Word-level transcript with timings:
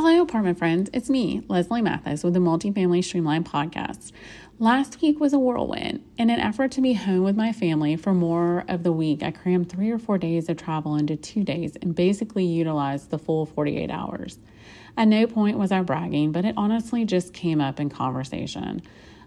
Hello, 0.00 0.22
apartment 0.22 0.58
friends. 0.58 0.88
It's 0.92 1.10
me, 1.10 1.42
Leslie 1.48 1.82
Mathis, 1.82 2.22
with 2.22 2.32
the 2.32 2.38
Multifamily 2.38 3.02
Streamlined 3.02 3.46
podcast. 3.46 4.12
Last 4.60 5.02
week 5.02 5.18
was 5.18 5.32
a 5.32 5.40
whirlwind. 5.40 6.04
In 6.16 6.30
an 6.30 6.38
effort 6.38 6.70
to 6.70 6.80
be 6.80 6.92
home 6.92 7.24
with 7.24 7.34
my 7.34 7.50
family 7.50 7.96
for 7.96 8.14
more 8.14 8.64
of 8.68 8.84
the 8.84 8.92
week, 8.92 9.24
I 9.24 9.32
crammed 9.32 9.68
three 9.68 9.90
or 9.90 9.98
four 9.98 10.16
days 10.16 10.48
of 10.48 10.56
travel 10.56 10.94
into 10.94 11.16
two 11.16 11.42
days 11.42 11.74
and 11.82 11.96
basically 11.96 12.44
utilized 12.44 13.10
the 13.10 13.18
full 13.18 13.44
48 13.44 13.90
hours. 13.90 14.38
At 14.96 15.08
no 15.08 15.26
point 15.26 15.58
was 15.58 15.72
I 15.72 15.82
bragging, 15.82 16.30
but 16.30 16.44
it 16.44 16.54
honestly 16.56 17.04
just 17.04 17.34
came 17.34 17.60
up 17.60 17.80
in 17.80 17.90
conversation. 17.90 18.82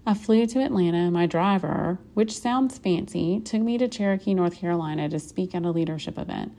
I 0.06 0.14
flew 0.14 0.46
to 0.46 0.64
Atlanta. 0.64 1.12
My 1.12 1.26
driver, 1.26 2.00
which 2.14 2.32
sounds 2.32 2.78
fancy, 2.78 3.42
took 3.42 3.62
me 3.62 3.78
to 3.78 3.90
Cherokee, 3.90 4.34
North 4.34 4.56
Carolina 4.56 5.10
to 5.10 5.20
speak 5.20 5.54
at 5.54 5.66
a 5.66 5.72
leadership 5.72 6.18
event. 6.18 6.56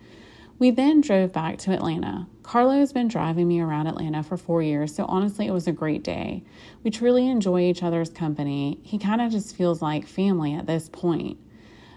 We 0.62 0.70
then 0.70 1.00
drove 1.00 1.32
back 1.32 1.58
to 1.58 1.72
Atlanta. 1.72 2.28
Carlo 2.44 2.78
has 2.78 2.92
been 2.92 3.08
driving 3.08 3.48
me 3.48 3.60
around 3.60 3.88
Atlanta 3.88 4.22
for 4.22 4.36
four 4.36 4.62
years, 4.62 4.94
so 4.94 5.04
honestly, 5.06 5.48
it 5.48 5.52
was 5.52 5.66
a 5.66 5.72
great 5.72 6.04
day. 6.04 6.44
We 6.84 6.92
truly 6.92 7.28
enjoy 7.28 7.62
each 7.62 7.82
other's 7.82 8.10
company. 8.10 8.78
He 8.84 8.96
kind 8.96 9.20
of 9.20 9.32
just 9.32 9.56
feels 9.56 9.82
like 9.82 10.06
family 10.06 10.54
at 10.54 10.68
this 10.68 10.88
point. 10.88 11.38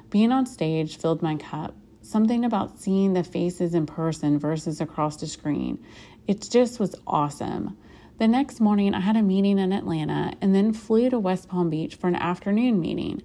Being 0.09 0.31
on 0.31 0.47
stage 0.47 0.97
filled 0.97 1.21
my 1.21 1.35
cup. 1.35 1.75
Something 2.01 2.43
about 2.43 2.79
seeing 2.79 3.13
the 3.13 3.23
faces 3.23 3.75
in 3.75 3.85
person 3.85 4.39
versus 4.39 4.81
across 4.81 5.17
the 5.17 5.27
screen. 5.27 5.85
It 6.25 6.49
just 6.49 6.79
was 6.79 6.95
awesome. 7.05 7.77
The 8.17 8.27
next 8.27 8.59
morning, 8.59 8.95
I 8.95 9.01
had 9.01 9.15
a 9.15 9.21
meeting 9.21 9.59
in 9.59 9.73
Atlanta 9.73 10.33
and 10.41 10.55
then 10.55 10.73
flew 10.73 11.11
to 11.11 11.19
West 11.19 11.49
Palm 11.49 11.69
Beach 11.69 11.93
for 11.93 12.07
an 12.07 12.15
afternoon 12.15 12.79
meeting. 12.79 13.21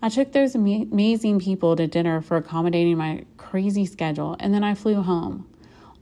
I 0.00 0.08
took 0.08 0.30
those 0.30 0.54
amazing 0.54 1.40
people 1.40 1.74
to 1.74 1.88
dinner 1.88 2.20
for 2.20 2.36
accommodating 2.36 2.96
my 2.96 3.24
crazy 3.36 3.84
schedule, 3.84 4.36
and 4.38 4.54
then 4.54 4.62
I 4.62 4.74
flew 4.74 5.02
home. 5.02 5.48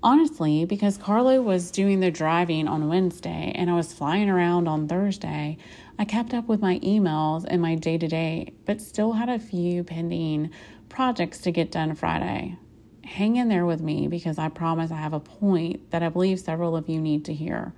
Honestly, 0.02 0.66
because 0.66 0.98
Carlo 0.98 1.40
was 1.40 1.70
doing 1.70 2.00
the 2.00 2.10
driving 2.10 2.68
on 2.68 2.88
Wednesday 2.88 3.52
and 3.54 3.70
I 3.70 3.74
was 3.74 3.94
flying 3.94 4.28
around 4.28 4.68
on 4.68 4.86
Thursday, 4.86 5.56
I 5.98 6.04
kept 6.04 6.34
up 6.34 6.46
with 6.46 6.60
my 6.60 6.78
emails 6.80 7.46
and 7.48 7.62
my 7.62 7.74
day 7.74 7.96
to 7.96 8.06
day, 8.06 8.52
but 8.66 8.82
still 8.82 9.14
had 9.14 9.30
a 9.30 9.38
few 9.38 9.82
pending 9.82 10.50
projects 10.90 11.38
to 11.38 11.50
get 11.50 11.72
done 11.72 11.94
Friday. 11.94 12.58
Hang 13.02 13.36
in 13.36 13.48
there 13.48 13.64
with 13.64 13.80
me 13.80 14.08
because 14.08 14.38
I 14.38 14.50
promise 14.50 14.90
I 14.90 14.96
have 14.96 15.14
a 15.14 15.20
point 15.20 15.90
that 15.90 16.02
I 16.02 16.10
believe 16.10 16.38
several 16.38 16.76
of 16.76 16.88
you 16.88 17.00
need 17.00 17.24
to 17.24 17.32
hear. 17.32 17.72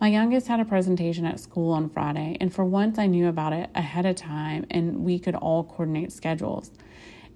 My 0.00 0.06
youngest 0.06 0.46
had 0.46 0.60
a 0.60 0.64
presentation 0.64 1.26
at 1.26 1.40
school 1.40 1.72
on 1.72 1.88
Friday, 1.88 2.36
and 2.40 2.54
for 2.54 2.64
once 2.64 3.00
I 3.00 3.06
knew 3.08 3.26
about 3.26 3.52
it 3.52 3.68
ahead 3.74 4.06
of 4.06 4.14
time 4.14 4.64
and 4.70 5.04
we 5.04 5.18
could 5.18 5.34
all 5.34 5.64
coordinate 5.64 6.12
schedules. 6.12 6.70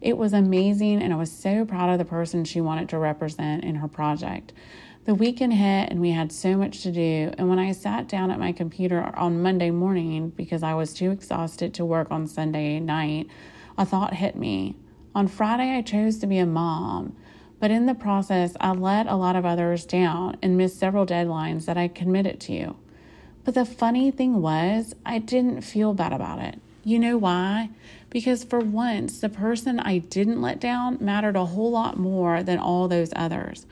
It 0.00 0.16
was 0.16 0.32
amazing, 0.32 1.02
and 1.02 1.12
I 1.12 1.16
was 1.16 1.32
so 1.32 1.64
proud 1.64 1.90
of 1.90 1.98
the 1.98 2.04
person 2.04 2.44
she 2.44 2.60
wanted 2.60 2.88
to 2.90 2.98
represent 2.98 3.64
in 3.64 3.76
her 3.76 3.88
project. 3.88 4.52
The 5.06 5.14
weekend 5.14 5.54
hit, 5.54 5.90
and 5.90 6.00
we 6.00 6.12
had 6.12 6.30
so 6.30 6.56
much 6.56 6.82
to 6.82 6.92
do. 6.92 7.32
And 7.36 7.48
when 7.48 7.58
I 7.58 7.72
sat 7.72 8.06
down 8.06 8.30
at 8.30 8.38
my 8.38 8.52
computer 8.52 9.12
on 9.16 9.42
Monday 9.42 9.72
morning 9.72 10.30
because 10.30 10.62
I 10.62 10.74
was 10.74 10.94
too 10.94 11.10
exhausted 11.10 11.74
to 11.74 11.84
work 11.84 12.12
on 12.12 12.28
Sunday 12.28 12.78
night, 12.78 13.26
a 13.76 13.84
thought 13.84 14.14
hit 14.14 14.36
me. 14.36 14.76
On 15.16 15.26
Friday, 15.26 15.76
I 15.76 15.82
chose 15.82 16.18
to 16.18 16.28
be 16.28 16.38
a 16.38 16.46
mom. 16.46 17.16
But 17.62 17.70
in 17.70 17.86
the 17.86 17.94
process, 17.94 18.56
I 18.58 18.72
let 18.72 19.06
a 19.06 19.14
lot 19.14 19.36
of 19.36 19.46
others 19.46 19.86
down 19.86 20.36
and 20.42 20.56
missed 20.56 20.80
several 20.80 21.06
deadlines 21.06 21.66
that 21.66 21.78
I 21.78 21.86
committed 21.86 22.40
to. 22.40 22.52
You. 22.52 22.76
But 23.44 23.54
the 23.54 23.64
funny 23.64 24.10
thing 24.10 24.42
was, 24.42 24.96
I 25.06 25.20
didn't 25.20 25.60
feel 25.60 25.94
bad 25.94 26.12
about 26.12 26.40
it. 26.40 26.58
You 26.82 26.98
know 26.98 27.16
why? 27.16 27.70
Because 28.10 28.42
for 28.42 28.58
once, 28.58 29.20
the 29.20 29.28
person 29.28 29.78
I 29.78 29.98
didn't 29.98 30.42
let 30.42 30.58
down 30.58 30.98
mattered 31.00 31.36
a 31.36 31.44
whole 31.44 31.70
lot 31.70 31.96
more 31.96 32.42
than 32.42 32.58
all 32.58 32.88
those 32.88 33.12
others. 33.14 33.64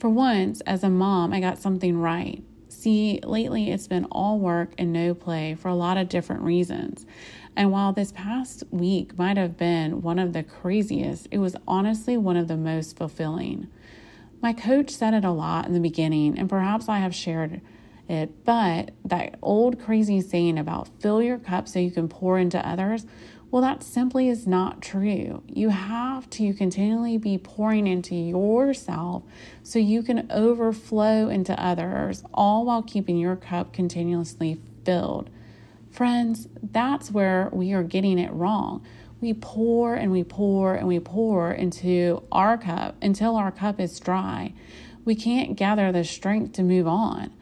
For 0.00 0.10
once, 0.10 0.60
as 0.62 0.82
a 0.82 0.90
mom, 0.90 1.32
I 1.32 1.38
got 1.38 1.62
something 1.62 2.00
right. 2.00 2.42
See, 2.86 3.18
lately 3.24 3.72
it's 3.72 3.88
been 3.88 4.04
all 4.12 4.38
work 4.38 4.70
and 4.78 4.92
no 4.92 5.12
play 5.12 5.56
for 5.56 5.66
a 5.66 5.74
lot 5.74 5.96
of 5.96 6.08
different 6.08 6.42
reasons. 6.42 7.04
And 7.56 7.72
while 7.72 7.92
this 7.92 8.12
past 8.12 8.62
week 8.70 9.18
might 9.18 9.36
have 9.36 9.56
been 9.56 10.02
one 10.02 10.20
of 10.20 10.32
the 10.32 10.44
craziest, 10.44 11.26
it 11.32 11.38
was 11.38 11.56
honestly 11.66 12.16
one 12.16 12.36
of 12.36 12.46
the 12.46 12.56
most 12.56 12.96
fulfilling. 12.96 13.66
My 14.40 14.52
coach 14.52 14.90
said 14.90 15.14
it 15.14 15.24
a 15.24 15.32
lot 15.32 15.66
in 15.66 15.72
the 15.72 15.80
beginning, 15.80 16.38
and 16.38 16.48
perhaps 16.48 16.88
I 16.88 16.98
have 16.98 17.12
shared 17.12 17.60
it, 18.08 18.44
but 18.44 18.92
that 19.04 19.36
old 19.42 19.80
crazy 19.80 20.20
saying 20.20 20.56
about 20.56 20.86
fill 21.00 21.20
your 21.20 21.38
cup 21.38 21.66
so 21.66 21.80
you 21.80 21.90
can 21.90 22.06
pour 22.06 22.38
into 22.38 22.64
others, 22.64 23.04
well, 23.50 23.62
that 23.62 23.82
simply 23.82 24.28
is 24.28 24.46
not 24.46 24.82
true. 24.82 25.42
You 25.46 25.68
have 25.68 26.28
to 26.30 26.52
continually 26.52 27.16
be 27.16 27.38
pouring 27.38 27.86
into 27.86 28.14
yourself 28.14 29.22
so 29.62 29.78
you 29.78 30.02
can 30.02 30.30
overflow 30.30 31.28
into 31.28 31.60
others, 31.62 32.24
all 32.34 32.66
while 32.66 32.82
keeping 32.82 33.16
your 33.16 33.36
cup 33.36 33.72
continuously 33.72 34.60
filled. 34.84 35.30
Friends, 35.90 36.48
that's 36.60 37.10
where 37.10 37.48
we 37.52 37.72
are 37.72 37.84
getting 37.84 38.18
it 38.18 38.32
wrong. 38.32 38.84
We 39.20 39.32
pour 39.32 39.94
and 39.94 40.12
we 40.12 40.24
pour 40.24 40.74
and 40.74 40.86
we 40.86 41.00
pour 41.00 41.52
into 41.52 42.22
our 42.30 42.58
cup 42.58 42.96
until 43.00 43.36
our 43.36 43.50
cup 43.50 43.80
is 43.80 43.98
dry. 43.98 44.52
We 45.04 45.14
can't 45.14 45.56
gather 45.56 45.92
the 45.92 46.04
strength 46.04 46.52
to 46.54 46.62
move 46.62 46.86
on. 46.86 47.32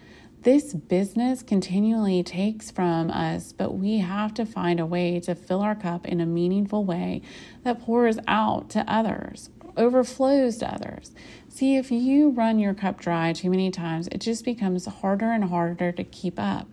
This 0.44 0.74
business 0.74 1.42
continually 1.42 2.22
takes 2.22 2.70
from 2.70 3.10
us, 3.10 3.54
but 3.54 3.78
we 3.78 4.00
have 4.00 4.34
to 4.34 4.44
find 4.44 4.78
a 4.78 4.84
way 4.84 5.18
to 5.20 5.34
fill 5.34 5.62
our 5.62 5.74
cup 5.74 6.04
in 6.04 6.20
a 6.20 6.26
meaningful 6.26 6.84
way 6.84 7.22
that 7.62 7.80
pours 7.80 8.18
out 8.28 8.68
to 8.70 8.84
others, 8.86 9.48
overflows 9.74 10.58
to 10.58 10.70
others. 10.70 11.12
See, 11.48 11.76
if 11.76 11.90
you 11.90 12.28
run 12.28 12.58
your 12.58 12.74
cup 12.74 13.00
dry 13.00 13.32
too 13.32 13.48
many 13.48 13.70
times, 13.70 14.06
it 14.08 14.20
just 14.20 14.44
becomes 14.44 14.84
harder 14.84 15.32
and 15.32 15.44
harder 15.44 15.92
to 15.92 16.04
keep 16.04 16.38
up. 16.38 16.68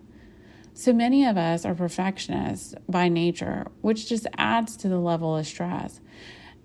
So 0.74 0.92
many 0.92 1.24
of 1.24 1.38
us 1.38 1.64
are 1.64 1.74
perfectionists 1.74 2.74
by 2.90 3.08
nature, 3.08 3.68
which 3.80 4.06
just 4.06 4.26
adds 4.36 4.76
to 4.78 4.88
the 4.88 4.98
level 4.98 5.34
of 5.34 5.46
stress. 5.46 5.98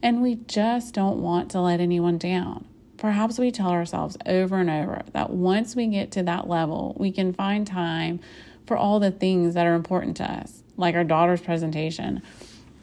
And 0.03 0.21
we 0.21 0.35
just 0.35 0.93
don't 0.93 1.21
want 1.21 1.51
to 1.51 1.61
let 1.61 1.79
anyone 1.79 2.17
down. 2.17 2.67
Perhaps 2.97 3.37
we 3.37 3.51
tell 3.51 3.69
ourselves 3.69 4.17
over 4.25 4.57
and 4.57 4.69
over 4.69 5.03
that 5.13 5.29
once 5.29 5.75
we 5.75 5.87
get 5.87 6.11
to 6.11 6.23
that 6.23 6.47
level, 6.49 6.95
we 6.97 7.11
can 7.11 7.33
find 7.33 7.67
time 7.67 8.19
for 8.65 8.75
all 8.75 8.99
the 8.99 9.11
things 9.11 9.53
that 9.53 9.67
are 9.67 9.75
important 9.75 10.17
to 10.17 10.23
us, 10.23 10.63
like 10.77 10.95
our 10.95 11.03
daughter's 11.03 11.41
presentation. 11.41 12.21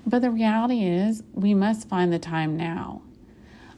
But 0.07 0.23
the 0.23 0.31
reality 0.31 0.85
is, 0.85 1.23
we 1.33 1.53
must 1.53 1.89
find 1.89 2.13
the 2.13 2.19
time 2.19 2.57
now. 2.57 3.03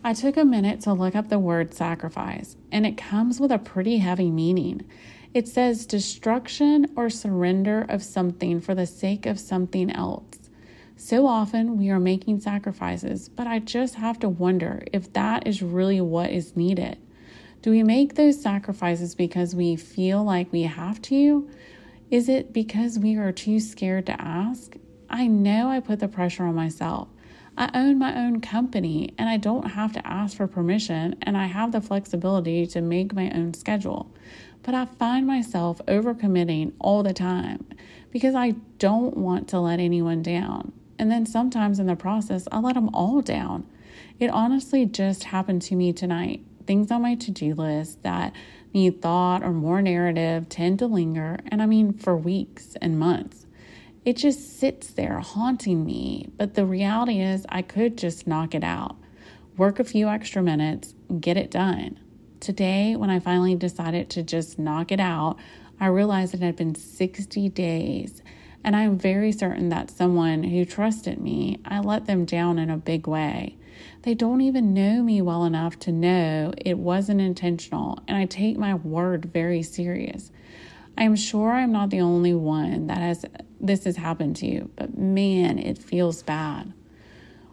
I 0.04 0.12
took 0.12 0.36
a 0.36 0.44
minute 0.44 0.82
to 0.82 0.92
look 0.92 1.16
up 1.16 1.28
the 1.28 1.38
word 1.38 1.74
sacrifice, 1.74 2.56
and 2.70 2.86
it 2.86 2.96
comes 2.96 3.40
with 3.40 3.50
a 3.50 3.58
pretty 3.58 3.98
heavy 3.98 4.30
meaning. 4.30 4.84
It 5.34 5.48
says 5.48 5.86
destruction 5.86 6.92
or 6.96 7.10
surrender 7.10 7.84
of 7.88 8.02
something 8.02 8.60
for 8.60 8.74
the 8.74 8.86
sake 8.86 9.26
of 9.26 9.40
something 9.40 9.90
else. 9.90 10.45
So 10.96 11.26
often 11.26 11.76
we 11.76 11.90
are 11.90 12.00
making 12.00 12.40
sacrifices, 12.40 13.28
but 13.28 13.46
I 13.46 13.58
just 13.58 13.96
have 13.96 14.18
to 14.20 14.28
wonder 14.28 14.82
if 14.92 15.12
that 15.12 15.46
is 15.46 15.62
really 15.62 16.00
what 16.00 16.30
is 16.30 16.56
needed. 16.56 16.98
Do 17.62 17.70
we 17.70 17.82
make 17.82 18.14
those 18.14 18.40
sacrifices 18.40 19.14
because 19.14 19.54
we 19.54 19.76
feel 19.76 20.24
like 20.24 20.52
we 20.52 20.62
have 20.62 21.02
to? 21.02 21.48
Is 22.10 22.28
it 22.28 22.52
because 22.52 22.98
we 22.98 23.16
are 23.16 23.32
too 23.32 23.60
scared 23.60 24.06
to 24.06 24.20
ask? 24.20 24.74
I 25.10 25.26
know 25.26 25.68
I 25.68 25.80
put 25.80 26.00
the 26.00 26.08
pressure 26.08 26.44
on 26.44 26.54
myself. 26.54 27.08
I 27.58 27.70
own 27.74 27.98
my 27.98 28.16
own 28.16 28.40
company 28.40 29.14
and 29.18 29.28
I 29.28 29.36
don't 29.36 29.70
have 29.70 29.92
to 29.94 30.06
ask 30.06 30.36
for 30.36 30.46
permission, 30.46 31.16
and 31.22 31.36
I 31.36 31.46
have 31.46 31.72
the 31.72 31.80
flexibility 31.80 32.66
to 32.68 32.80
make 32.80 33.14
my 33.14 33.30
own 33.30 33.54
schedule 33.54 34.12
but 34.66 34.74
I 34.74 34.84
find 34.84 35.26
myself 35.28 35.80
overcommitting 35.86 36.72
all 36.80 37.04
the 37.04 37.14
time 37.14 37.64
because 38.10 38.34
I 38.34 38.50
don't 38.78 39.16
want 39.16 39.48
to 39.50 39.60
let 39.60 39.78
anyone 39.78 40.22
down. 40.22 40.72
And 40.98 41.10
then 41.10 41.26
sometimes 41.26 41.78
in 41.78 41.86
the 41.86 41.96
process, 41.96 42.48
I 42.50 42.58
let 42.60 42.74
them 42.74 42.90
all 42.94 43.20
down. 43.20 43.66
It 44.18 44.30
honestly 44.30 44.86
just 44.86 45.24
happened 45.24 45.62
to 45.62 45.76
me 45.76 45.92
tonight. 45.92 46.42
Things 46.66 46.90
on 46.90 47.02
my 47.02 47.14
to 47.16 47.30
do 47.30 47.54
list 47.54 48.02
that 48.02 48.32
need 48.72 49.00
thought 49.00 49.42
or 49.42 49.52
more 49.52 49.80
narrative 49.82 50.48
tend 50.48 50.78
to 50.80 50.86
linger, 50.86 51.38
and 51.48 51.62
I 51.62 51.66
mean 51.66 51.92
for 51.92 52.16
weeks 52.16 52.76
and 52.80 52.98
months. 52.98 53.46
It 54.04 54.16
just 54.16 54.58
sits 54.58 54.88
there 54.88 55.18
haunting 55.18 55.84
me, 55.84 56.30
but 56.36 56.54
the 56.54 56.64
reality 56.64 57.20
is 57.20 57.44
I 57.48 57.62
could 57.62 57.98
just 57.98 58.26
knock 58.26 58.54
it 58.54 58.62
out, 58.62 58.96
work 59.56 59.78
a 59.80 59.84
few 59.84 60.08
extra 60.08 60.42
minutes, 60.42 60.94
get 61.20 61.36
it 61.36 61.50
done. 61.50 61.98
Today, 62.40 62.96
when 62.96 63.10
I 63.10 63.18
finally 63.18 63.54
decided 63.54 64.10
to 64.10 64.22
just 64.22 64.58
knock 64.58 64.92
it 64.92 65.00
out, 65.00 65.38
I 65.80 65.86
realized 65.86 66.34
it 66.34 66.40
had 66.40 66.56
been 66.56 66.74
60 66.74 67.48
days. 67.50 68.22
And 68.66 68.74
I'm 68.74 68.98
very 68.98 69.30
certain 69.30 69.68
that 69.68 69.92
someone 69.92 70.42
who 70.42 70.64
trusted 70.64 71.20
me, 71.20 71.60
I 71.64 71.78
let 71.78 72.06
them 72.06 72.24
down 72.24 72.58
in 72.58 72.68
a 72.68 72.76
big 72.76 73.06
way. 73.06 73.56
They 74.02 74.12
don't 74.12 74.40
even 74.40 74.74
know 74.74 75.04
me 75.04 75.22
well 75.22 75.44
enough 75.44 75.78
to 75.80 75.92
know 75.92 76.52
it 76.58 76.76
wasn't 76.76 77.20
intentional, 77.20 78.00
and 78.08 78.16
I 78.16 78.26
take 78.26 78.58
my 78.58 78.74
word 78.74 79.26
very 79.26 79.62
serious. 79.62 80.32
I 80.98 81.04
am 81.04 81.14
sure 81.14 81.52
I'm 81.52 81.70
not 81.70 81.90
the 81.90 82.00
only 82.00 82.34
one 82.34 82.88
that 82.88 82.98
has 82.98 83.24
this 83.60 83.84
has 83.84 83.96
happened 83.96 84.34
to, 84.36 84.46
you, 84.46 84.70
but 84.74 84.98
man, 84.98 85.60
it 85.60 85.78
feels 85.78 86.24
bad. 86.24 86.72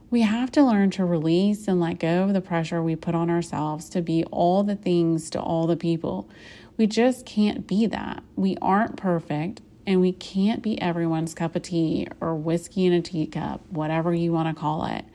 We 0.09 0.21
have 0.21 0.51
to 0.53 0.63
learn 0.63 0.89
to 0.91 1.05
release 1.05 1.67
and 1.67 1.79
let 1.79 1.99
go 1.99 2.23
of 2.23 2.33
the 2.33 2.41
pressure 2.41 2.81
we 2.81 2.95
put 2.95 3.13
on 3.13 3.29
ourselves 3.29 3.87
to 3.89 4.01
be 4.01 4.23
all 4.25 4.63
the 4.63 4.75
things 4.75 5.29
to 5.31 5.39
all 5.39 5.67
the 5.67 5.77
people. 5.77 6.27
We 6.75 6.87
just 6.87 7.25
can't 7.27 7.67
be 7.67 7.85
that. 7.85 8.23
We 8.35 8.57
aren't 8.61 8.97
perfect 8.97 9.61
and 9.85 10.01
we 10.01 10.13
can't 10.13 10.61
be 10.61 10.81
everyone's 10.81 11.33
cup 11.33 11.55
of 11.55 11.63
tea 11.63 12.07
or 12.21 12.35
whiskey 12.35 12.85
in 12.85 12.93
a 12.93 13.01
teacup, 13.01 13.61
whatever 13.69 14.13
you 14.13 14.31
want 14.31 14.53
to 14.53 14.59
call 14.59 14.85
it. 14.85 15.05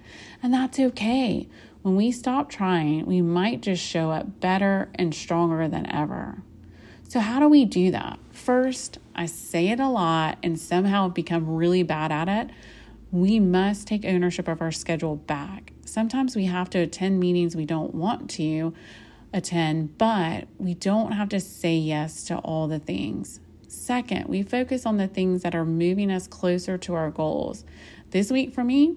And 0.42 0.52
that's 0.52 0.78
okay. 0.78 1.48
When 1.82 1.96
we 1.96 2.12
stop 2.12 2.50
trying, 2.50 3.06
we 3.06 3.22
might 3.22 3.62
just 3.62 3.82
show 3.82 4.10
up 4.10 4.40
better 4.40 4.88
and 4.94 5.14
stronger 5.14 5.68
than 5.68 5.90
ever. 5.90 6.42
So, 7.08 7.20
how 7.20 7.40
do 7.40 7.48
we 7.48 7.64
do 7.64 7.90
that? 7.92 8.18
First, 8.30 8.98
I 9.14 9.26
say 9.26 9.68
it 9.68 9.80
a 9.80 9.88
lot 9.88 10.38
and 10.42 10.60
somehow 10.60 11.08
become 11.08 11.56
really 11.56 11.82
bad 11.82 12.12
at 12.12 12.28
it. 12.28 12.50
We 13.10 13.40
must 13.40 13.88
take 13.88 14.04
ownership 14.04 14.48
of 14.48 14.60
our 14.60 14.70
schedule 14.70 15.16
back. 15.16 15.72
Sometimes 15.86 16.36
we 16.36 16.44
have 16.44 16.68
to 16.70 16.78
attend 16.78 17.18
meetings 17.18 17.56
we 17.56 17.64
don't 17.64 17.94
want 17.94 18.28
to 18.30 18.74
attend, 19.32 19.96
but 19.96 20.48
we 20.58 20.74
don't 20.74 21.12
have 21.12 21.30
to 21.30 21.40
say 21.40 21.74
yes 21.76 22.24
to 22.24 22.36
all 22.38 22.68
the 22.68 22.78
things. 22.78 23.40
Second, 23.68 24.28
we 24.28 24.42
focus 24.42 24.86
on 24.86 24.96
the 24.96 25.06
things 25.06 25.42
that 25.42 25.54
are 25.54 25.64
moving 25.64 26.10
us 26.10 26.26
closer 26.26 26.78
to 26.78 26.94
our 26.94 27.10
goals. 27.10 27.64
This 28.10 28.30
week 28.30 28.54
for 28.54 28.64
me, 28.64 28.96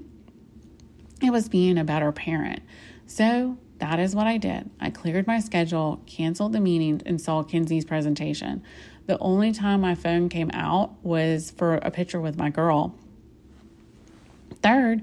it 1.21 1.29
was 1.29 1.49
being 1.49 1.77
a 1.77 1.83
better 1.83 2.11
parent. 2.13 2.61
So 3.05 3.57
that 3.79 3.99
is 3.99 4.15
what 4.15 4.27
I 4.27 4.37
did. 4.37 4.69
I 4.79 4.89
cleared 4.89 5.27
my 5.27 5.39
schedule, 5.39 6.01
canceled 6.05 6.53
the 6.53 6.61
meetings, 6.61 7.01
and 7.05 7.19
saw 7.19 7.43
Kinsey's 7.43 7.83
presentation. 7.83 8.63
The 9.07 9.17
only 9.19 9.51
time 9.51 9.81
my 9.81 9.93
phone 9.95 10.29
came 10.29 10.49
out 10.53 11.03
was 11.03 11.51
for 11.51 11.75
a 11.75 11.91
picture 11.91 12.21
with 12.21 12.37
my 12.37 12.49
girl. 12.49 12.95
Third, 14.63 15.01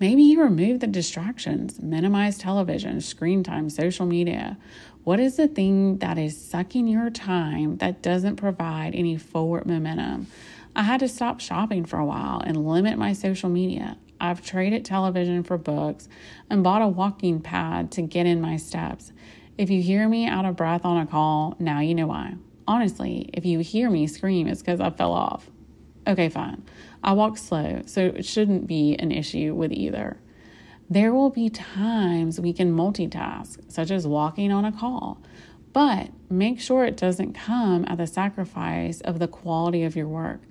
maybe 0.00 0.22
you 0.22 0.42
remove 0.42 0.80
the 0.80 0.86
distractions, 0.86 1.80
minimize 1.80 2.38
television, 2.38 3.00
screen 3.00 3.42
time, 3.42 3.70
social 3.70 4.06
media. 4.06 4.58
What 5.04 5.20
is 5.20 5.36
the 5.36 5.48
thing 5.48 5.98
that 5.98 6.18
is 6.18 6.36
sucking 6.36 6.88
your 6.88 7.10
time 7.10 7.76
that 7.78 8.02
doesn't 8.02 8.36
provide 8.36 8.94
any 8.94 9.16
forward 9.16 9.66
momentum? 9.66 10.26
I 10.74 10.82
had 10.82 11.00
to 11.00 11.08
stop 11.08 11.40
shopping 11.40 11.84
for 11.84 11.98
a 11.98 12.04
while 12.04 12.40
and 12.40 12.68
limit 12.68 12.98
my 12.98 13.12
social 13.12 13.48
media. 13.48 13.96
I've 14.20 14.44
traded 14.44 14.84
television 14.84 15.42
for 15.42 15.58
books 15.58 16.08
and 16.50 16.64
bought 16.64 16.82
a 16.82 16.88
walking 16.88 17.40
pad 17.40 17.92
to 17.92 18.02
get 18.02 18.26
in 18.26 18.40
my 18.40 18.56
steps. 18.56 19.12
If 19.56 19.70
you 19.70 19.80
hear 19.80 20.08
me 20.08 20.26
out 20.26 20.44
of 20.44 20.56
breath 20.56 20.84
on 20.84 20.98
a 20.98 21.06
call, 21.06 21.56
now 21.58 21.80
you 21.80 21.94
know 21.94 22.08
why. 22.08 22.34
Honestly, 22.68 23.30
if 23.32 23.46
you 23.46 23.60
hear 23.60 23.88
me 23.88 24.06
scream, 24.06 24.48
it's 24.48 24.60
because 24.60 24.80
I 24.80 24.90
fell 24.90 25.12
off. 25.12 25.50
Okay, 26.06 26.28
fine. 26.28 26.62
I 27.02 27.12
walk 27.12 27.36
slow, 27.36 27.82
so 27.86 28.00
it 28.00 28.24
shouldn't 28.24 28.66
be 28.66 28.94
an 28.94 29.10
issue 29.10 29.54
with 29.54 29.72
either. 29.72 30.18
There 30.88 31.12
will 31.12 31.30
be 31.30 31.50
times 31.50 32.40
we 32.40 32.52
can 32.52 32.76
multitask, 32.76 33.58
such 33.70 33.90
as 33.90 34.06
walking 34.06 34.52
on 34.52 34.64
a 34.64 34.70
call, 34.70 35.20
but 35.72 36.10
make 36.30 36.60
sure 36.60 36.84
it 36.84 36.96
doesn't 36.96 37.34
come 37.34 37.84
at 37.88 37.98
the 37.98 38.06
sacrifice 38.06 39.00
of 39.00 39.18
the 39.18 39.26
quality 39.26 39.82
of 39.82 39.96
your 39.96 40.06
work. 40.06 40.42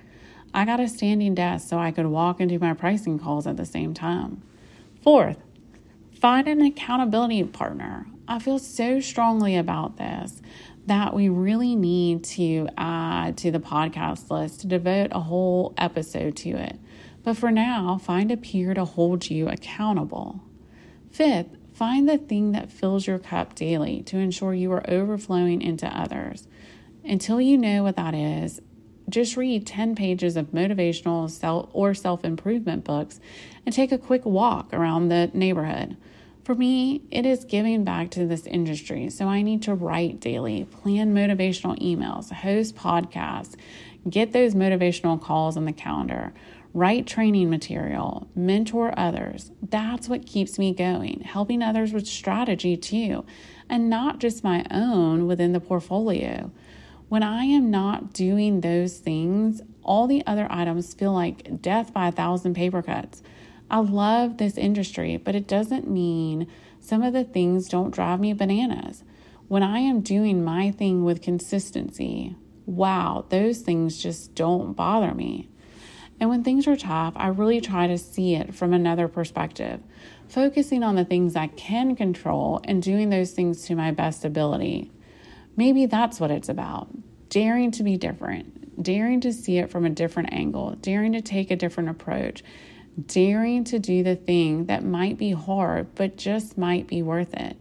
I 0.53 0.65
got 0.65 0.81
a 0.81 0.89
standing 0.89 1.35
desk 1.35 1.69
so 1.69 1.79
I 1.79 1.91
could 1.91 2.07
walk 2.07 2.39
and 2.39 2.49
do 2.49 2.59
my 2.59 2.73
pricing 2.73 3.17
calls 3.17 3.47
at 3.47 3.55
the 3.55 3.65
same 3.65 3.93
time. 3.93 4.41
Fourth, 5.01 5.37
find 6.11 6.47
an 6.47 6.61
accountability 6.61 7.43
partner. 7.45 8.05
I 8.27 8.39
feel 8.39 8.59
so 8.59 8.99
strongly 8.99 9.55
about 9.55 9.97
this 9.97 10.41
that 10.85 11.13
we 11.13 11.29
really 11.29 11.75
need 11.75 12.23
to 12.23 12.69
add 12.77 13.37
to 13.37 13.51
the 13.51 13.59
podcast 13.59 14.29
list 14.29 14.61
to 14.61 14.67
devote 14.67 15.09
a 15.11 15.21
whole 15.21 15.73
episode 15.77 16.35
to 16.37 16.49
it. 16.51 16.79
But 17.23 17.37
for 17.37 17.49
now, 17.49 17.97
find 17.97 18.31
a 18.31 18.37
peer 18.37 18.73
to 18.75 18.85
hold 18.85 19.29
you 19.29 19.49
accountable. 19.49 20.41
Fifth, 21.11 21.57
find 21.73 22.07
the 22.07 22.19
thing 22.19 22.51
that 22.51 22.71
fills 22.71 23.07
your 23.07 23.17
cup 23.17 23.55
daily 23.55 24.03
to 24.03 24.17
ensure 24.17 24.53
you 24.53 24.71
are 24.73 24.87
overflowing 24.89 25.61
into 25.61 25.87
others. 25.87 26.47
Until 27.03 27.41
you 27.41 27.57
know 27.57 27.83
what 27.83 27.95
that 27.95 28.13
is, 28.13 28.61
just 29.09 29.37
read 29.37 29.65
10 29.65 29.95
pages 29.95 30.35
of 30.35 30.51
motivational 30.51 31.29
self 31.29 31.69
or 31.73 31.93
self-improvement 31.93 32.83
books 32.83 33.19
and 33.65 33.73
take 33.73 33.91
a 33.91 33.97
quick 33.97 34.25
walk 34.25 34.73
around 34.73 35.09
the 35.09 35.31
neighborhood. 35.33 35.97
For 36.45 36.53
me, 36.53 37.01
it 37.09 37.25
is 37.25 37.43
giving 37.43 37.83
back 37.83 38.11
to 38.11 38.27
this 38.27 38.45
industry, 38.45 39.09
so 39.09 39.25
I 39.25 39.41
need 39.41 39.63
to 39.63 39.73
write 39.73 40.19
daily, 40.19 40.65
plan 40.65 41.11
motivational 41.11 41.75
emails, 41.81 42.31
host 42.31 42.75
podcasts, 42.75 43.55
get 44.07 44.31
those 44.31 44.53
motivational 44.53 45.19
calls 45.19 45.57
on 45.57 45.65
the 45.65 45.73
calendar, 45.73 46.35
write 46.71 47.07
training 47.07 47.49
material, 47.49 48.27
mentor 48.35 48.93
others. 48.95 49.51
That's 49.63 50.07
what 50.07 50.27
keeps 50.27 50.59
me 50.59 50.71
going, 50.71 51.21
helping 51.21 51.63
others 51.63 51.93
with 51.93 52.05
strategy 52.05 52.77
too, 52.77 53.25
and 53.67 53.89
not 53.89 54.19
just 54.19 54.43
my 54.43 54.67
own 54.69 55.25
within 55.25 55.51
the 55.51 55.59
portfolio. 55.59 56.51
When 57.09 57.23
I 57.23 57.45
am 57.45 57.71
not 57.71 58.13
doing 58.13 58.61
those 58.61 58.99
things, 58.99 59.63
all 59.81 60.05
the 60.05 60.21
other 60.27 60.45
items 60.51 60.93
feel 60.93 61.11
like 61.11 61.59
death 61.63 61.91
by 61.91 62.09
a 62.09 62.11
thousand 62.11 62.53
paper 62.53 62.83
cuts. 62.83 63.23
I 63.69 63.79
love 63.79 64.37
this 64.37 64.57
industry, 64.57 65.17
but 65.17 65.35
it 65.35 65.47
doesn't 65.47 65.89
mean 65.89 66.47
some 66.79 67.01
of 67.01 67.13
the 67.13 67.23
things 67.23 67.67
don't 67.67 67.93
drive 67.93 68.19
me 68.19 68.33
bananas. 68.33 69.03
When 69.47 69.63
I 69.63 69.79
am 69.79 70.01
doing 70.01 70.43
my 70.43 70.71
thing 70.71 71.03
with 71.03 71.21
consistency, 71.21 72.35
wow, 72.65 73.25
those 73.29 73.59
things 73.59 74.01
just 74.01 74.35
don't 74.35 74.73
bother 74.73 75.13
me. 75.13 75.49
And 76.19 76.29
when 76.29 76.43
things 76.43 76.67
are 76.67 76.77
tough, 76.77 77.13
I 77.15 77.27
really 77.27 77.59
try 77.59 77.87
to 77.87 77.97
see 77.97 78.35
it 78.35 78.55
from 78.55 78.73
another 78.73 79.07
perspective, 79.07 79.81
focusing 80.29 80.81
on 80.81 80.95
the 80.95 81.05
things 81.05 81.35
I 81.35 81.47
can 81.47 81.95
control 81.95 82.61
and 82.63 82.81
doing 82.81 83.09
those 83.09 83.31
things 83.31 83.65
to 83.65 83.75
my 83.75 83.91
best 83.91 84.23
ability. 84.23 84.91
Maybe 85.57 85.85
that's 85.85 86.19
what 86.19 86.31
it's 86.31 86.49
about 86.49 86.89
daring 87.27 87.71
to 87.71 87.83
be 87.83 87.97
different, 87.97 88.81
daring 88.81 89.19
to 89.19 89.33
see 89.33 89.57
it 89.57 89.69
from 89.69 89.83
a 89.83 89.89
different 89.89 90.31
angle, 90.31 90.71
daring 90.75 91.11
to 91.11 91.21
take 91.21 91.51
a 91.51 91.55
different 91.55 91.89
approach, 91.89 92.43
daring 93.05 93.63
to 93.65 93.79
do 93.79 94.03
the 94.03 94.15
thing 94.15 94.65
that 94.65 94.83
might 94.83 95.17
be 95.17 95.31
hard 95.31 95.93
but 95.95 96.17
just 96.17 96.57
might 96.57 96.87
be 96.87 97.01
worth 97.01 97.33
it. 97.33 97.57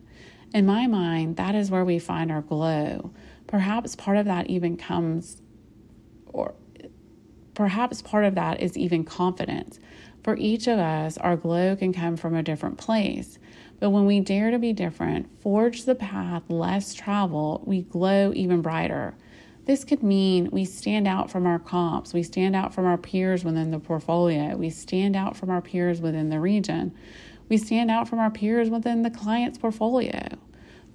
In 0.52 0.66
my 0.66 0.86
mind, 0.86 1.36
that 1.36 1.54
is 1.54 1.70
where 1.70 1.84
we 1.84 1.98
find 1.98 2.30
our 2.30 2.42
glow. 2.42 3.12
Perhaps 3.46 3.96
part 3.96 4.16
of 4.16 4.26
that 4.26 4.48
even 4.48 4.76
comes 4.76 5.42
or 6.26 6.54
Perhaps 7.54 8.02
part 8.02 8.24
of 8.24 8.34
that 8.34 8.60
is 8.60 8.76
even 8.76 9.04
confidence. 9.04 9.78
For 10.22 10.36
each 10.36 10.66
of 10.66 10.78
us, 10.78 11.16
our 11.18 11.36
glow 11.36 11.76
can 11.76 11.92
come 11.92 12.16
from 12.16 12.34
a 12.34 12.42
different 12.42 12.78
place. 12.78 13.38
But 13.78 13.90
when 13.90 14.06
we 14.06 14.20
dare 14.20 14.50
to 14.50 14.58
be 14.58 14.72
different, 14.72 15.28
forge 15.40 15.84
the 15.84 15.94
path 15.94 16.42
less 16.48 16.94
traveled, 16.94 17.66
we 17.66 17.82
glow 17.82 18.32
even 18.34 18.60
brighter. 18.60 19.14
This 19.66 19.84
could 19.84 20.02
mean 20.02 20.50
we 20.52 20.66
stand 20.66 21.08
out 21.08 21.30
from 21.30 21.46
our 21.46 21.58
comps, 21.58 22.12
we 22.12 22.22
stand 22.22 22.54
out 22.54 22.74
from 22.74 22.84
our 22.84 22.98
peers 22.98 23.44
within 23.44 23.70
the 23.70 23.78
portfolio, 23.78 24.56
we 24.56 24.68
stand 24.68 25.16
out 25.16 25.36
from 25.36 25.48
our 25.48 25.62
peers 25.62 26.02
within 26.02 26.28
the 26.28 26.38
region, 26.38 26.94
we 27.48 27.56
stand 27.56 27.90
out 27.90 28.06
from 28.06 28.18
our 28.18 28.30
peers 28.30 28.68
within 28.68 29.02
the 29.02 29.10
client's 29.10 29.56
portfolio. 29.56 30.28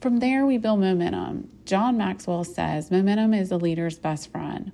From 0.01 0.17
there, 0.19 0.45
we 0.45 0.57
build 0.57 0.79
momentum. 0.79 1.49
John 1.65 1.97
Maxwell 1.97 2.43
says 2.43 2.91
momentum 2.91 3.33
is 3.33 3.51
a 3.51 3.57
leader's 3.57 3.99
best 3.99 4.31
friend. 4.31 4.71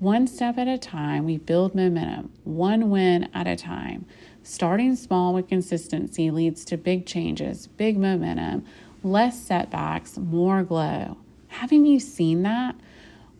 One 0.00 0.26
step 0.26 0.58
at 0.58 0.66
a 0.66 0.78
time, 0.78 1.24
we 1.24 1.36
build 1.36 1.74
momentum, 1.74 2.32
one 2.44 2.90
win 2.90 3.28
at 3.32 3.46
a 3.46 3.56
time. 3.56 4.06
Starting 4.42 4.96
small 4.96 5.32
with 5.32 5.48
consistency 5.48 6.30
leads 6.30 6.64
to 6.64 6.76
big 6.76 7.06
changes, 7.06 7.66
big 7.66 7.96
momentum, 7.96 8.64
less 9.02 9.40
setbacks, 9.40 10.18
more 10.18 10.62
glow. 10.62 11.18
Haven't 11.48 11.86
you 11.86 12.00
seen 12.00 12.42
that? 12.42 12.74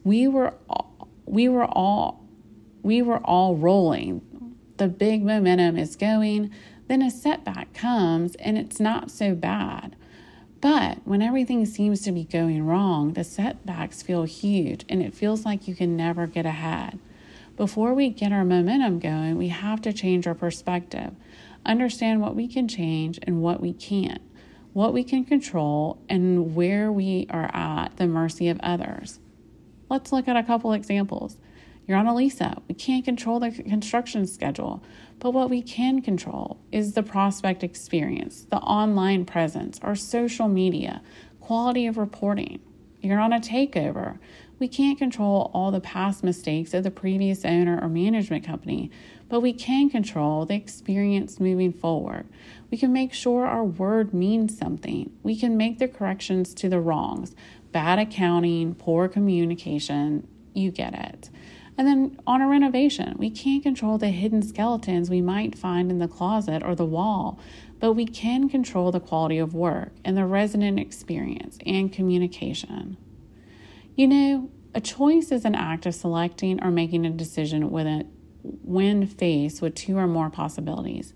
We 0.05 0.29
were 0.29 0.55
all, 0.69 1.09
we 1.27 1.49
were 1.49 1.65
all 1.65 2.25
we 2.85 3.01
were 3.01 3.19
all 3.25 3.57
rolling. 3.57 4.21
The 4.77 4.89
big 4.89 5.25
momentum 5.25 5.79
is 5.79 5.97
going, 5.97 6.51
then 6.87 7.01
a 7.01 7.11
setback 7.11 7.73
comes 7.73 8.35
and 8.37 8.59
it's 8.59 8.79
not 8.79 9.11
so 9.11 9.35
bad. 9.35 9.97
But 10.61 10.99
when 11.05 11.23
everything 11.23 11.65
seems 11.67 12.03
to 12.03 12.13
be 12.13 12.25
going 12.25 12.65
wrong, 12.65 13.15
the 13.15 13.25
setbacks 13.25 14.03
feel 14.03 14.25
huge 14.25 14.85
and 14.89 15.03
it 15.03 15.15
feels 15.15 15.45
like 15.45 15.67
you 15.67 15.75
can 15.75 15.97
never 15.97 16.27
get 16.27 16.47
ahead. 16.47 16.99
Before 17.57 17.95
we 17.95 18.11
get 18.11 18.33
our 18.33 18.45
momentum 18.45 18.99
going, 18.99 19.37
we 19.37 19.49
have 19.49 19.81
to 19.83 19.93
change 19.93 20.27
our 20.27 20.35
perspective, 20.35 21.13
understand 21.65 22.21
what 22.21 22.35
we 22.35 22.49
can 22.49 22.69
change 22.69 23.19
and 23.23 23.41
what 23.41 23.61
we 23.61 23.73
can't, 23.73 24.21
what 24.73 24.93
we 24.93 25.05
can 25.05 25.25
control, 25.25 26.03
and 26.09 26.55
where 26.55 26.91
we 26.93 27.27
are 27.31 27.51
at 27.55 27.97
the 27.97 28.07
mercy 28.07 28.49
of 28.49 28.61
others. 28.61 29.21
Let's 29.91 30.13
look 30.13 30.29
at 30.29 30.37
a 30.37 30.43
couple 30.43 30.73
examples. 30.73 31.37
You're 31.87 31.99
on 31.99 32.07
a 32.07 32.15
lease. 32.15 32.41
We 32.69 32.75
can't 32.75 33.05
control 33.05 33.41
the 33.41 33.51
construction 33.51 34.27
schedule, 34.27 34.83
but 35.19 35.33
what 35.33 35.51
we 35.51 35.61
can 35.61 36.01
control 36.01 36.59
is 36.73 36.95
the 36.95 37.03
prospect 37.03 37.63
experience, 37.63 38.47
the 38.51 38.57
online 38.57 39.27
presence, 39.27 39.79
our 39.83 39.95
social 39.95 40.49
media, 40.49 41.03
quality 41.41 41.87
of 41.87 41.99
reporting. 41.99 42.61
You're 43.03 43.21
on 43.21 43.35
a 43.35 43.41
takeover. 43.41 44.19
We 44.59 44.69
can't 44.69 44.97
control 44.97 45.51
all 45.53 45.71
the 45.71 45.81
past 45.81 46.25
mistakes 46.25 46.73
of 46.73 46.85
the 46.85 46.91
previous 46.91 47.45
owner 47.45 47.79
or 47.83 47.89
management 47.91 48.47
company, 48.47 48.91
but 49.29 49.41
we 49.41 49.53
can 49.53 49.91
control 49.91 50.47
the 50.47 50.55
experience 50.55 51.39
moving 51.39 51.73
forward. 51.73 52.27
We 52.71 52.79
can 52.79 52.95
make 52.95 53.13
sure 53.13 53.47
our 53.47 53.65
word 53.65 54.15
means 54.15 54.57
something. 54.57 55.13
We 55.23 55.37
can 55.39 55.59
make 55.59 55.79
the 55.79 55.89
corrections 55.89 56.55
to 56.55 56.71
the 56.71 56.81
wrongs 56.81 57.35
bad 57.75 57.99
accounting, 57.99 58.73
poor 58.77 59.09
communication. 59.09 60.29
You 60.55 60.71
get 60.71 60.95
it. 60.95 61.29
And 61.77 61.89
then 61.89 62.21
on 62.25 62.41
a 62.41 62.47
renovation, 62.47 63.17
we 63.19 63.31
can't 63.31 63.65
control 63.65 63.99
the 63.99 64.11
hidden 64.11 64.43
skeletons 64.43 65.11
we 65.11 65.21
might 65.21 65.59
find 65.59 65.91
in 65.91 65.99
the 65.99 66.07
closet 66.07 66.63
or 66.63 66.77
the 66.77 66.85
wall, 66.85 67.41
but 67.81 67.95
we 67.95 68.07
can 68.07 68.49
control 68.49 68.93
the 68.93 69.01
quality 69.01 69.39
of 69.39 69.55
work 69.55 69.93
and 70.05 70.17
the 70.17 70.25
resident 70.25 70.79
experience 70.79 71.59
and 71.67 71.93
communication. 71.93 72.97
You 73.97 74.07
know, 74.07 74.51
a 74.73 74.81
choice 74.81 75.33
is 75.33 75.45
an 75.45 75.57
act 75.57 75.85
of 75.85 75.97
selecting 75.97 76.63
or 76.63 76.71
making 76.71 77.05
a 77.05 77.11
decision 77.11 77.73
with 77.73 77.89
it 77.89 78.07
when 78.63 79.05
faced 79.09 79.61
with 79.61 79.75
two 79.75 79.99
or 79.99 80.07
more 80.07 80.31
possibilities. 80.31 81.13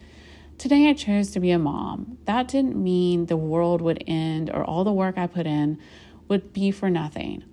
Today 0.58 0.88
I 0.88 0.92
chose 0.92 1.30
to 1.30 1.40
be 1.40 1.52
a 1.52 1.58
mom. 1.58 2.18
That 2.24 2.48
didn't 2.48 2.74
mean 2.74 3.26
the 3.26 3.36
world 3.36 3.80
would 3.80 4.02
end 4.08 4.50
or 4.50 4.64
all 4.64 4.82
the 4.82 4.92
work 4.92 5.16
I 5.16 5.28
put 5.28 5.46
in 5.46 5.78
would 6.28 6.52
be 6.52 6.70
for 6.70 6.90
nothing. 6.90 7.44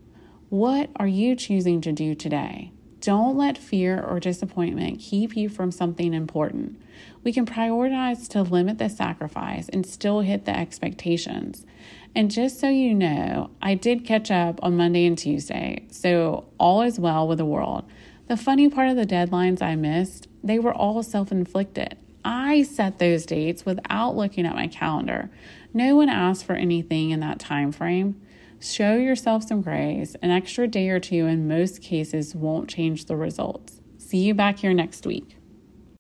What 0.50 0.90
are 0.98 1.08
you 1.08 1.36
choosing 1.36 1.82
to 1.82 1.92
do 1.92 2.14
today? 2.14 2.72
Don't 3.02 3.38
let 3.38 3.58
fear 3.58 4.04
or 4.04 4.20
disappointment 4.20 5.00
keep 5.00 5.38
you 5.38 5.48
from 5.48 5.72
something 5.72 6.14
important. 6.14 6.82
We 7.24 7.34
can 7.34 7.46
prioritize 7.46 8.28
to 8.30 8.42
limit 8.42 8.78
the 8.78 8.90
sacrifice 8.90 9.70
and 9.70 9.86
still 9.86 10.22
hit 10.22 10.46
the 10.46 10.58
expectations. 10.58 11.66
And 12.16 12.32
just 12.32 12.60
so 12.60 12.70
you 12.70 12.94
know, 12.94 13.52
I 13.62 13.76
did 13.76 14.06
catch 14.06 14.32
up 14.32 14.60
on 14.64 14.78
Monday 14.78 15.06
and 15.06 15.18
Tuesday, 15.18 15.86
so 15.92 16.46
all 16.58 16.82
is 16.82 17.00
well 17.00 17.28
with 17.28 17.38
the 17.38 17.46
world. 17.46 17.86
The 18.28 18.38
funny 18.38 18.70
part 18.70 18.90
of 18.90 18.96
the 18.96 19.06
deadlines 19.06 19.62
I 19.62 19.76
missed, 19.76 20.28
they 20.44 20.58
were 20.58 20.74
all 20.74 21.04
self 21.04 21.32
inflicted. 21.32 21.98
I 22.24 22.64
set 22.64 22.98
those 22.98 23.28
dates 23.28 23.66
without 23.66 24.16
looking 24.16 24.48
at 24.48 24.56
my 24.56 24.68
calendar. 24.68 25.30
No 25.76 25.96
one 25.96 26.10
asked 26.10 26.44
for 26.44 26.54
anything 26.56 27.12
in 27.12 27.20
that 27.20 27.38
time 27.38 27.72
frame. 27.72 28.20
Show 28.60 28.96
yourself 28.96 29.44
some 29.44 29.62
grace. 29.62 30.16
An 30.22 30.32
extra 30.32 30.68
day 30.68 30.90
or 30.90 31.00
two 31.00 31.28
in 31.28 31.48
most 31.48 31.82
cases 31.82 32.34
won't 32.34 32.70
change 32.70 33.06
the 33.06 33.16
results. 33.16 33.82
See 33.98 34.20
you 34.20 34.34
back 34.34 34.60
here 34.60 34.74
next 34.74 35.06
week. 35.06 35.35